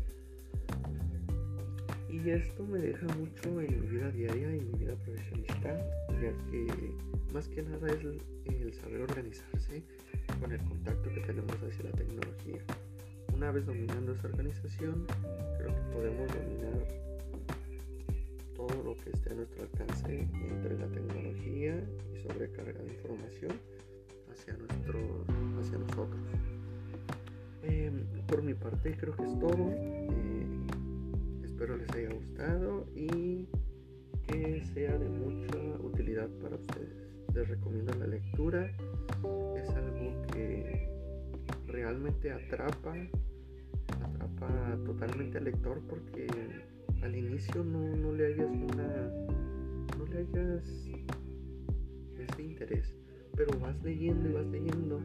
[2.24, 5.76] Y esto me deja mucho en mi vida diaria y mi vida profesionista,
[6.20, 6.92] ya que
[7.32, 9.82] más que nada es el, saber organizarse
[10.40, 12.62] con el contacto que tenemos hacia la tecnología.
[13.34, 15.04] Una vez dominando esa organización,
[15.58, 16.88] creo que podemos dominar
[18.54, 23.52] todo lo que esté a nuestro alcance entre la tecnología y sobrecarga de información
[24.30, 25.24] hacia, nuestro,
[25.58, 26.20] hacia nosotros.
[27.64, 30.21] Em, por mi parte creo que es todo.
[31.62, 33.46] Espero les haya gustado y
[34.26, 36.90] que sea de mucha utilidad para ustedes.
[37.32, 38.68] Les recomiendo la lectura.
[39.56, 40.88] Es algo que
[41.68, 42.96] realmente atrapa,
[43.92, 46.26] atrapa totalmente al lector porque
[47.00, 49.12] al inicio no, le hayas una,
[49.96, 50.66] no le hayas
[52.18, 52.92] ese interés,
[53.36, 55.00] pero vas leyendo y vas leyendo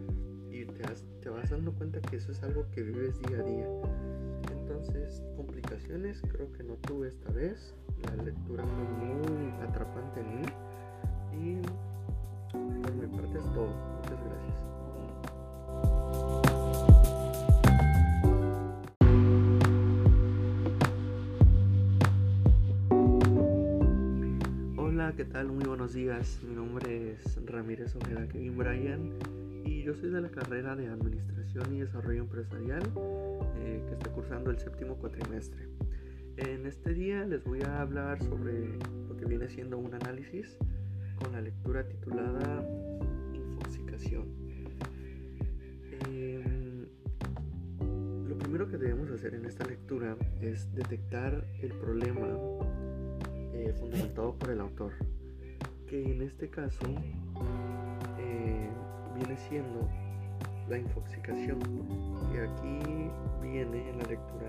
[0.49, 0.83] y te,
[1.21, 4.26] te vas dando cuenta que eso es algo que vives día a día
[4.69, 7.73] entonces, complicaciones creo que no tuve esta vez.
[8.03, 10.47] La lectura fue muy atrapante en mí.
[11.31, 11.61] Y
[12.51, 13.69] por mi parte es todo.
[14.01, 14.63] Muchas gracias.
[24.77, 25.47] Hola, ¿qué tal?
[25.47, 26.39] Muy buenos días.
[26.43, 29.46] Mi nombre es Ramírez Ojeda Kevin Bryan
[29.87, 32.83] yo soy de la carrera de Administración y Desarrollo Empresarial
[33.55, 35.69] eh, que está cursando el séptimo cuatrimestre.
[36.35, 40.57] En este día les voy a hablar sobre lo que viene siendo un análisis
[41.23, 42.67] con la lectura titulada
[43.33, 44.27] Infoxicación.
[46.05, 46.85] Em,
[48.27, 52.27] lo primero que debemos hacer en esta lectura es detectar el problema
[53.53, 54.91] eh, fundamentado por el autor,
[55.87, 56.85] que en este caso
[58.19, 58.69] eh,
[59.17, 59.87] viene siendo
[60.69, 61.59] la infoxicación.
[62.33, 64.47] Y aquí viene en la lectura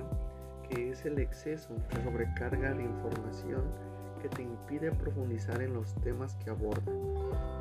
[0.68, 3.62] que es el exceso, la sobrecarga de información
[4.20, 6.92] que te impide profundizar en los temas que aborda.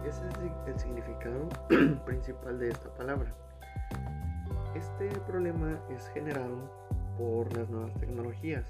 [0.06, 0.34] Ese es
[0.68, 1.48] el significado
[2.06, 3.34] principal de esta palabra.
[4.76, 6.58] Este problema es generado
[7.18, 8.66] por las nuevas tecnologías.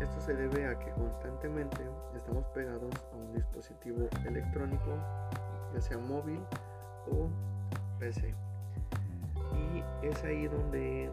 [0.00, 1.82] Esto se debe a que constantemente
[2.16, 4.96] estamos pegados a un dispositivo electrónico,
[5.74, 6.40] ya sea móvil
[7.10, 7.28] o
[7.98, 8.34] PC.
[9.52, 11.10] Y es ahí donde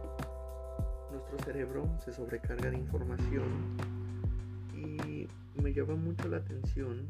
[1.12, 3.46] nuestro cerebro se sobrecarga de información
[4.74, 5.28] y
[5.62, 7.06] me llama mucho la atención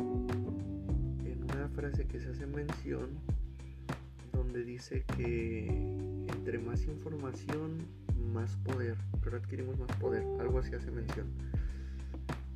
[1.25, 3.09] en una frase que se hace mención
[4.31, 5.67] donde dice que
[6.45, 7.79] entre más información,
[8.33, 11.27] más poder, pero adquirimos más poder, algo así hace mención.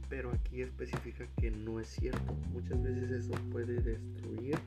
[0.10, 2.34] Pero aquí especifica que no es cierto.
[2.54, 4.58] Muchas veces eso puede destruir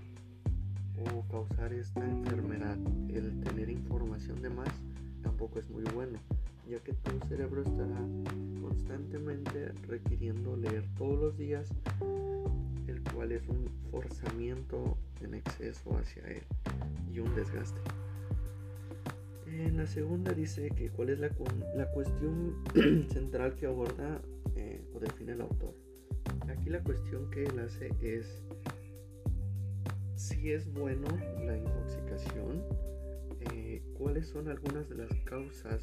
[1.30, 2.76] causar esta enfermedad.
[3.08, 4.68] El tener información de más
[5.22, 6.18] tampoco es muy bueno,
[6.68, 8.00] ya que tu cerebro estará
[8.60, 11.68] constantemente requiriendo leer todos los días,
[12.86, 16.42] el cual es un forzamiento en exceso hacia él
[17.12, 17.80] y un desgaste.
[19.46, 21.30] En la segunda dice que cuál es la,
[21.74, 22.56] la cuestión
[23.12, 24.20] central que aborda
[24.56, 25.74] eh, o define el autor.
[26.48, 28.42] Aquí la cuestión que él hace es
[30.22, 31.08] si es bueno
[31.44, 32.62] la intoxicación,
[33.40, 35.82] eh, cuáles son algunas de las causas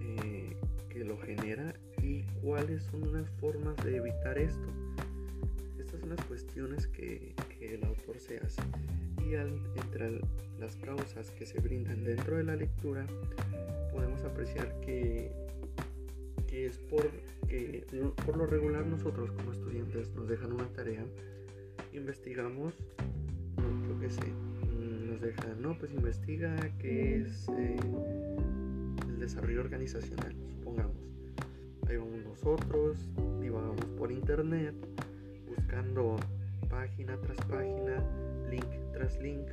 [0.00, 0.56] eh,
[0.88, 4.68] que lo genera y cuáles son unas formas de evitar esto.
[5.80, 8.62] Estas son las cuestiones que, el autor se hace
[9.26, 10.20] y entre
[10.60, 13.06] las causas que se brindan dentro de la lectura
[13.90, 15.32] podemos apreciar que,
[16.46, 17.10] que es por
[17.48, 17.86] que
[18.26, 21.06] por lo regular nosotros como estudiantes nos dejan una tarea
[21.94, 22.74] investigamos
[23.88, 27.76] yo qué sé mm, nos dejan no pues investiga qué es eh,
[29.08, 30.96] el desarrollo organizacional supongamos
[31.88, 34.74] ahí vamos nosotros divagamos por internet
[35.48, 36.16] buscando
[36.68, 38.02] página tras página
[38.50, 39.46] link tras link.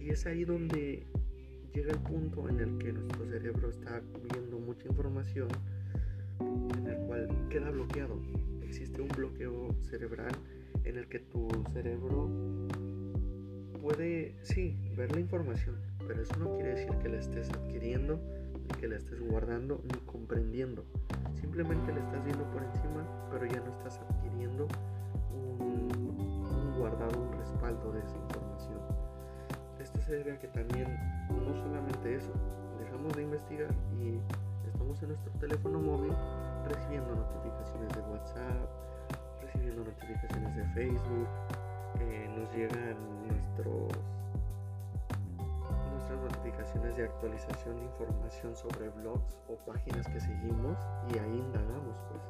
[0.00, 1.06] Y es ahí donde
[1.72, 5.48] llega el punto en el que nuestro cerebro está viendo mucha información
[6.40, 8.20] en el cual queda bloqueado.
[8.62, 10.32] Existe un bloqueo cerebral
[10.84, 12.28] en el que tu cerebro
[13.86, 18.18] puede, sí, ver la información, pero eso no quiere decir que la estés adquiriendo,
[18.60, 20.84] ni que la estés guardando, ni comprendiendo.
[21.40, 24.66] Simplemente la estás viendo por encima, pero ya no estás adquiriendo
[25.30, 28.46] un, un guardado, un respaldo de esa información
[30.06, 30.86] se debe a que también
[31.28, 32.30] no solamente eso,
[32.78, 33.68] dejamos de investigar
[34.00, 34.20] y
[34.68, 36.12] estamos en nuestro teléfono móvil
[36.68, 38.68] recibiendo notificaciones de WhatsApp,
[39.42, 41.28] recibiendo notificaciones de Facebook,
[42.04, 43.92] nos llegan nuestros
[45.92, 50.76] nuestras notificaciones de actualización de información sobre blogs o páginas que seguimos
[51.12, 52.22] y ahí indagamos pues.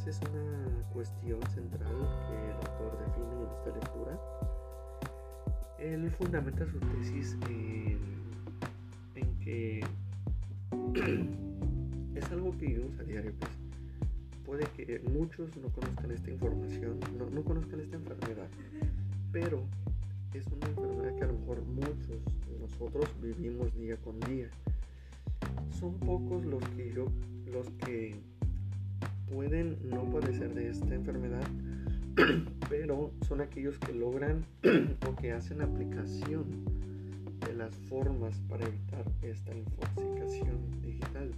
[0.00, 1.96] Esa es una cuestión central
[2.28, 4.18] que el autor define en esta lectura
[5.78, 8.18] él fundamenta su tesis en,
[9.40, 9.80] que
[12.14, 13.32] es algo que vivimos a diario.
[13.38, 13.57] Pues.
[14.48, 18.48] Puede que muchos no conozcan esta información, no, no conozcan esta enfermedad,
[19.30, 19.62] pero
[20.32, 24.48] es una enfermedad que a lo mejor muchos de nosotros vivimos día con día.
[25.78, 27.08] Son pocos los que yo,
[27.52, 28.16] los que
[29.30, 31.46] pueden no padecer de esta enfermedad
[32.68, 34.44] pero son aquellos que logran
[35.08, 36.64] o que hacen aplicación
[37.46, 41.30] de las formas para evitar esta infoxicación digital,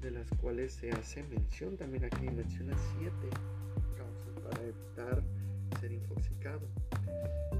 [0.00, 1.76] de las cuales se hace mención.
[1.76, 3.28] También aquí, menciona siete.
[3.96, 5.22] Causas para evitar
[5.80, 6.66] ser infoxicado,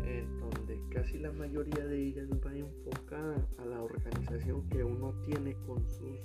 [0.04, 5.54] en donde casi la mayoría de ellas va enfocada a la organización que uno tiene
[5.66, 6.18] con sus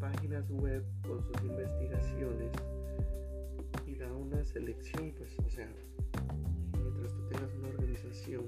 [0.00, 2.50] páginas web, con sus investigaciones
[4.30, 5.68] una selección, pues, o sea,
[6.72, 8.44] mientras tú tengas una organización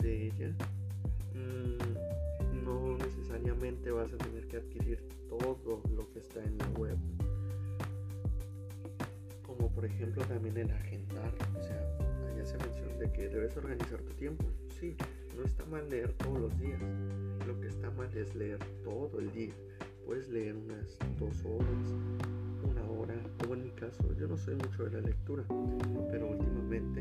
[0.00, 0.54] de ella,
[1.34, 2.35] mm,
[2.66, 4.98] no necesariamente vas a tener que adquirir
[5.28, 6.96] todo lo que está en la web.
[9.46, 11.80] Como por ejemplo también el agendar, o sea,
[12.28, 14.44] ahí hace mención de que debes organizar tu tiempo.
[14.80, 14.96] Sí,
[15.36, 16.80] no está mal leer todos los días,
[17.46, 19.54] lo que está mal es leer todo el día.
[20.04, 21.94] Puedes leer unas dos horas,
[22.64, 25.44] una hora, como en mi caso, yo no soy mucho de la lectura,
[26.10, 27.00] pero últimamente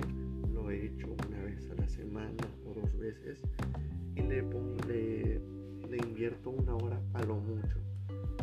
[0.69, 3.41] he hecho una vez a la semana o dos veces
[4.15, 5.41] y le, pongo, le,
[5.97, 7.79] invierto una hora a lo mucho.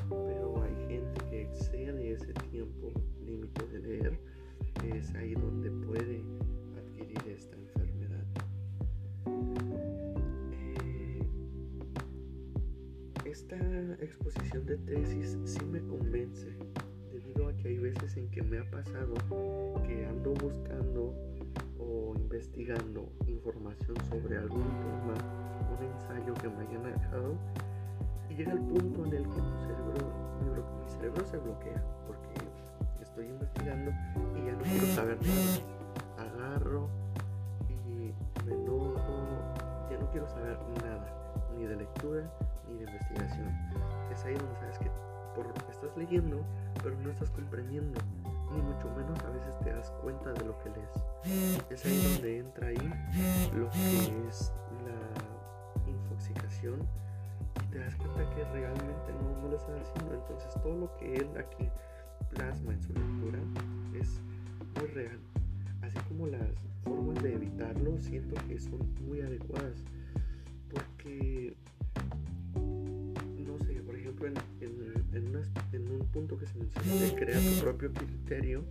[0.08, 2.92] Pero hay gente que excede ese tiempo
[3.24, 4.18] límite de leer,
[4.84, 6.22] es ahí donde puede
[6.76, 8.24] adquirir esta enfermedad.
[10.52, 11.22] Eh,
[13.24, 13.56] esta
[14.00, 16.56] exposición de tesis sí me convence
[17.62, 19.14] que hay veces en que me ha pasado
[19.86, 21.14] que ando buscando
[21.88, 25.14] o investigando información sobre algún tema,
[25.78, 27.34] un ensayo que me hayan dejado
[28.28, 32.34] y llega el punto en el que tu cerebro, mi, cerebro se bloquea porque
[33.00, 33.90] estoy investigando
[34.36, 36.28] y ya no quiero saber nada.
[36.30, 36.88] Agarro
[37.68, 38.14] y
[38.46, 39.26] me enojo,
[39.90, 42.30] ya no quiero saber nada, ni de lectura
[42.68, 43.48] ni de investigación.
[44.12, 44.90] Es ahí donde sabes que
[45.34, 46.44] por, estás leyendo
[46.82, 48.00] pero no estás comprendiendo.
[48.54, 51.64] Ni mucho menos a veces te das cuenta de lo que lees.
[51.70, 52.92] Es ahí donde entra ahí
[53.54, 54.52] lo que es
[54.84, 56.86] la infoxicación
[57.62, 60.14] y te das cuenta que realmente no, no lo estás haciendo.
[60.14, 61.68] Entonces todo lo que él aquí
[62.30, 63.38] plasma en su lectura
[63.98, 64.20] es
[64.78, 65.18] muy real.
[65.82, 66.48] Así como las
[66.84, 69.84] formas de evitarlo siento que son muy adecuadas.
[70.70, 71.54] Porque,
[74.26, 78.64] en, un punto que se menciona de crear tu propio criterio,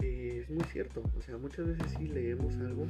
[0.00, 1.02] eh, es muy cierto.
[1.16, 2.86] O sea, muchas veces sí leemos algo,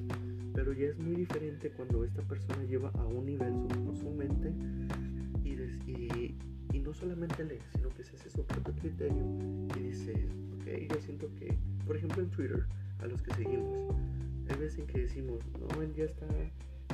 [0.54, 4.52] pero ya es muy diferente cuando esta persona lleva a un nivel su, su mente
[5.44, 5.52] y,
[5.90, 6.36] y,
[6.72, 9.22] y no solamente lee, sino que se hace su propio criterio
[9.76, 10.12] y dice,
[10.56, 12.64] ok, yo siento que, por ejemplo en Twitter,
[13.00, 13.94] a los que seguimos,
[14.48, 16.26] hay veces en que decimos, no, él ya está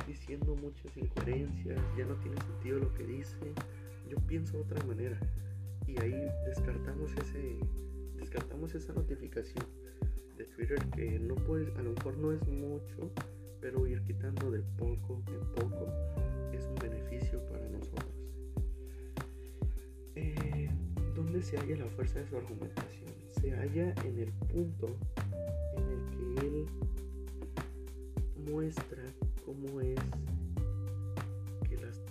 [0.07, 3.53] diciendo muchas incoherencias, ya no tiene sentido lo que dice,
[4.13, 5.19] yo pienso de otra manera.
[5.87, 6.13] Y ahí
[6.45, 7.57] descartamos ese,
[8.17, 9.65] descartamos esa notificación
[10.37, 13.11] de Twitter que no puedes, a lo mejor no es mucho,
[13.59, 15.87] pero ir quitando de poco en poco
[16.53, 18.13] es un beneficio para nosotros.
[20.15, 20.69] Eh,
[21.15, 23.11] ¿Dónde se halla la fuerza de su argumentación?
[23.29, 24.95] Se halla en el punto
[25.75, 26.65] en el que él
[28.51, 29.03] muestra
[29.45, 29.99] cómo es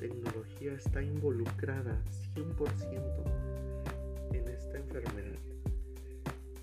[0.02, 2.02] tecnología está involucrada
[2.34, 5.38] 100% en esta enfermedad.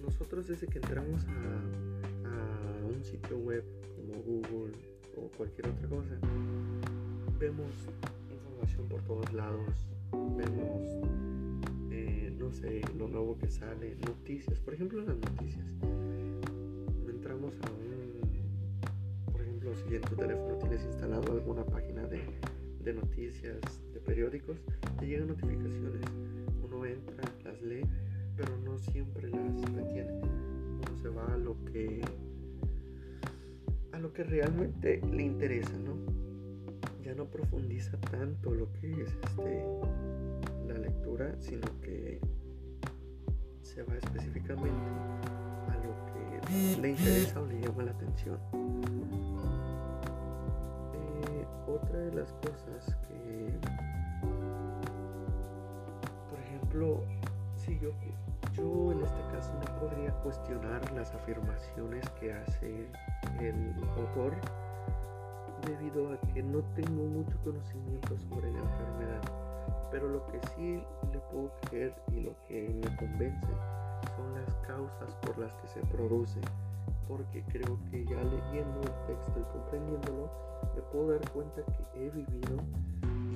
[0.04, 3.64] Nosotros desde que entramos a, un sitio web
[3.96, 4.74] como Google
[5.16, 6.18] o cualquier otra cosa,
[7.40, 7.72] vemos
[8.30, 9.88] información por todos lados,
[10.36, 10.98] vemos,
[11.92, 15.66] eh, no sé, lo nuevo que sale, noticias, por ejemplo las noticias.
[17.08, 22.22] Entramos a un, por ejemplo, si en tu teléfono tienes instalado alguna página de,
[22.90, 23.60] de noticias,
[23.94, 24.58] de periódicos,
[25.00, 26.02] te llegan notificaciones.
[26.64, 27.86] Uno entra, las lee,
[28.36, 30.12] pero no siempre las retiene.
[30.22, 32.02] Uno se va a lo que
[33.92, 35.98] a lo que realmente le interesa, ¿no?
[37.04, 39.66] ya no profundiza tanto lo que es este,
[40.68, 42.20] la lectura, sino que
[43.62, 44.90] se va específicamente
[45.68, 48.40] a lo que le interesa o le llama la atención.
[51.70, 53.54] Otra de las cosas que,
[56.28, 57.04] por ejemplo,
[57.56, 57.92] si yo,
[58.54, 62.88] yo en este caso no podría cuestionar las afirmaciones que hace
[63.40, 64.34] el autor
[65.68, 69.22] debido a que no tengo mucho conocimiento sobre la enfermedad.
[69.92, 73.54] Pero lo que sí le puedo creer y lo que me convence
[74.16, 76.42] son las causas por las que se produce.
[77.10, 80.30] Porque creo que ya leyendo el texto y comprendiéndolo,
[80.76, 82.58] me puedo dar cuenta que he vivido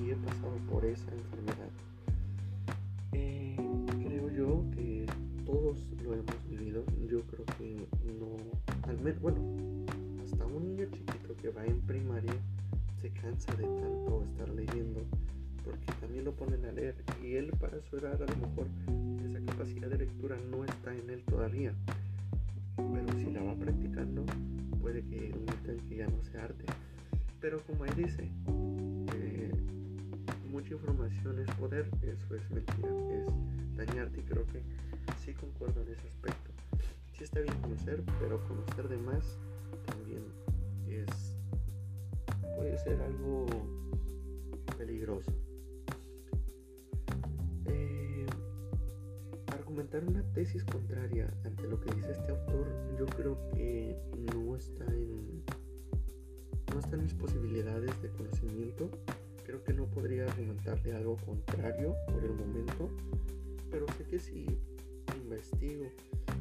[0.00, 1.70] y he pasado por esa enfermedad.
[3.12, 3.56] Eh,
[4.04, 5.06] creo yo que
[5.44, 6.84] todos lo hemos vivido.
[7.10, 7.86] Yo creo que
[8.18, 9.38] no, al menos, bueno,
[10.22, 12.32] hasta un niño chiquito que va en primaria
[13.02, 15.02] se cansa de tanto estar leyendo
[15.64, 18.66] porque también lo ponen a leer y él para su edad a lo mejor
[19.24, 21.74] esa capacidad de lectura no está en él todavía
[22.76, 24.24] pero si la va practicando
[24.80, 25.46] puede que un
[25.88, 26.64] que ya no se arte
[27.40, 28.30] pero como él dice
[29.14, 29.52] eh,
[30.50, 34.62] mucha información es poder eso es mentira es dañarte y creo que
[35.24, 36.50] sí concuerdo en ese aspecto
[37.16, 39.38] sí está bien conocer pero conocer de más
[39.86, 40.22] también
[40.88, 41.34] es
[42.56, 43.46] puede ser algo
[44.78, 45.43] peligroso.
[49.74, 52.64] Argumentar una tesis contraria ante lo que dice este autor,
[52.96, 53.96] yo creo que
[54.32, 55.42] no está en
[56.72, 58.88] no está en mis posibilidades de conocimiento.
[59.44, 62.88] Creo que no podría argumentarle algo contrario por el momento,
[63.68, 64.46] pero sé que si
[65.16, 65.86] investigo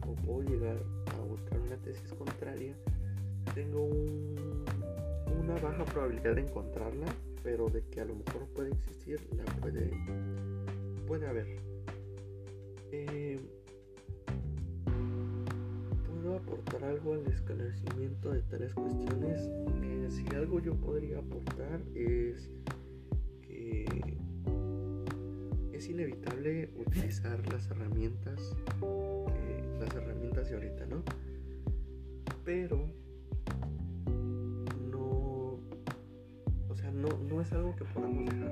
[0.08, 0.78] o puedo llegar
[1.18, 2.76] a buscar una tesis contraria,
[3.56, 3.84] tengo
[5.42, 7.08] una baja probabilidad de encontrarla,
[7.42, 9.90] pero de que a lo mejor puede existir, la puede,
[11.08, 11.73] puede haber.
[12.96, 13.40] Eh,
[16.06, 19.42] ¿Puedo aportar algo al esclarecimiento de tales cuestiones?
[19.82, 22.52] Eh, si algo yo podría aportar es
[23.42, 23.86] que
[25.72, 28.56] es inevitable utilizar las herramientas,
[29.80, 31.04] las herramientas de ahorita, ¿no?
[32.46, 32.92] Pero
[36.94, 38.52] no, es algo que podamos dejar.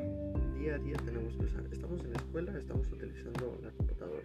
[0.58, 1.64] Día a día tenemos que usar.
[1.72, 4.24] Estamos en la escuela, estamos utilizando la computadora.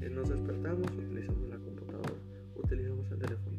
[0.00, 2.14] Eh, nos despertamos, utilizamos la computadora,
[2.56, 3.58] utilizamos el teléfono.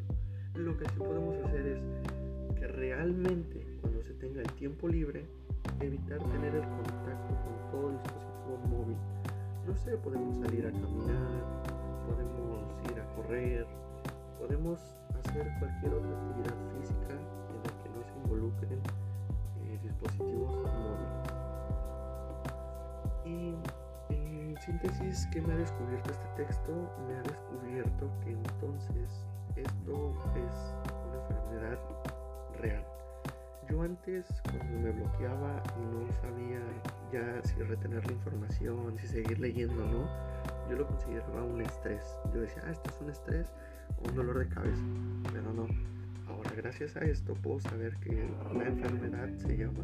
[0.55, 5.25] Lo que sí podemos hacer es que realmente cuando se tenga el tiempo libre,
[5.79, 8.97] evitar tener el contacto con todo dispositivo móvil.
[9.67, 11.63] No sé, podemos salir a caminar,
[12.07, 13.67] podemos ir a correr,
[14.39, 14.79] podemos
[15.19, 18.79] hacer cualquier otra actividad física en la que no se involucren
[19.84, 21.32] dispositivos móviles.
[23.25, 23.55] Y
[24.09, 26.71] en síntesis, ¿qué me ha descubierto este texto?
[27.07, 29.25] Me ha descubierto que entonces
[29.55, 30.75] esto es
[31.07, 31.79] una enfermedad
[32.59, 32.86] real.
[33.69, 36.59] Yo antes cuando me bloqueaba y no sabía
[37.11, 40.09] ya si retener la información, si seguir leyendo o no,
[40.69, 42.03] yo lo consideraba un estrés.
[42.34, 43.53] Yo decía, ah, esto es un estrés
[44.01, 44.84] o un dolor de cabeza,
[45.32, 45.67] pero no.
[46.32, 49.84] Ahora gracias a esto puedo saber que la enfermedad se llama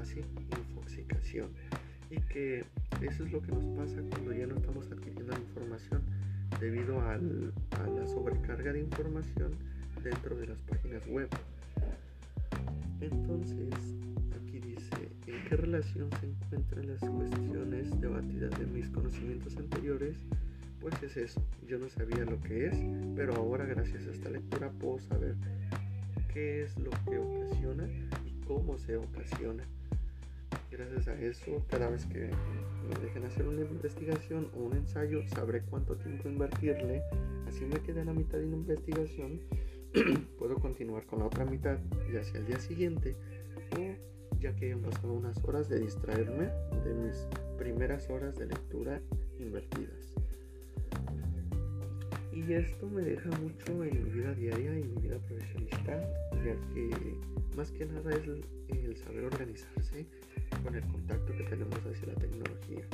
[0.00, 0.20] así,
[0.56, 1.48] infoxicación.
[2.10, 2.64] Y que
[3.02, 6.02] eso es lo que nos pasa cuando ya no estamos adquiriendo la información
[6.60, 9.50] debido a la sobrecarga de información
[10.02, 11.28] dentro de las páginas web.
[13.00, 13.74] Entonces,
[14.40, 20.16] aquí dice, ¿en qué relación se encuentran las cuestiones debatidas de mis conocimientos anteriores?
[20.80, 22.76] Pues es eso, yo no sabía lo que es,
[23.16, 25.34] pero ahora gracias a esta lectura puedo saber
[26.32, 27.88] qué es lo que ocasiona
[28.24, 29.64] y cómo se ocasiona.
[30.70, 32.30] Gracias a eso, cada vez que
[32.88, 37.02] me dejen hacer una investigación o un ensayo, sabré cuánto tiempo invertirle.
[37.48, 39.40] Así me queda la mitad de una investigación
[40.38, 41.78] puedo continuar con la otra mitad
[42.12, 43.16] ya sea el día siguiente
[43.56, 46.50] o ya que hayan pasado unas horas de distraerme
[46.84, 47.26] de mis
[47.56, 49.00] primeras horas de lectura
[49.38, 50.14] invertidas.
[52.38, 56.00] Y esto me deja mucho en mi vida diaria y mi vida profesionista,
[56.44, 57.16] ya que
[57.56, 60.06] más que nada es el saber organizarse
[60.62, 62.84] con el contacto que tenemos hacia la tecnología.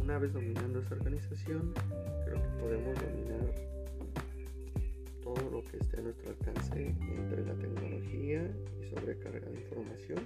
[0.00, 1.72] Una vez dominando esa organización,
[2.24, 3.54] creo que podemos dominar
[5.22, 10.18] todo lo que esté a nuestro alcance entre la tecnología y sobrecarga de información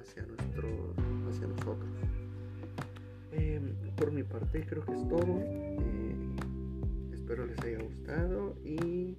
[0.00, 0.94] hacia, nuestro,
[1.28, 1.90] hacia nosotros.
[3.32, 5.38] Em, por mi parte creo que es todo.
[5.42, 6.13] Eh,
[7.34, 9.16] espero les haya gustado y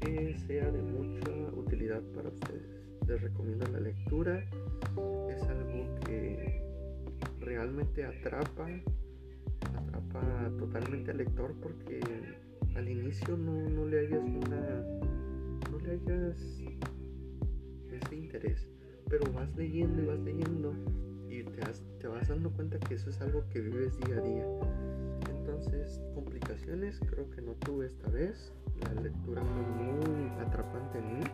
[0.00, 2.66] que sea de mucha utilidad para ustedes.
[3.06, 4.44] Les recomiendo la lectura.
[5.30, 6.60] Es algo que
[7.38, 8.66] realmente atrapa,
[9.72, 12.00] atrapa totalmente al lector porque
[12.74, 14.84] al inicio no, le hayas una.
[15.70, 16.60] no le hayas
[17.92, 18.68] ese interés.
[19.08, 20.74] Pero vas leyendo y vas leyendo
[21.28, 21.62] y te,
[22.00, 24.46] te vas dando cuenta que eso es algo que vives día a día
[25.48, 28.52] entonces complicaciones creo que no tuve esta vez.
[28.82, 31.24] La lectura fue muy atrapante en mí.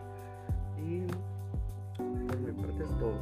[0.77, 1.07] Y
[1.97, 3.17] por mi parte es todo.